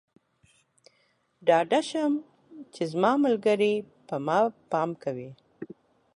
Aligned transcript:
ډاډه 1.47 1.81
شم 1.89 2.13
چې 2.73 2.81
زما 2.91 3.11
ملګری 3.25 3.73
پر 4.07 4.17
ما 4.25 4.39
پام 4.71 4.89
کوي. 5.03 5.29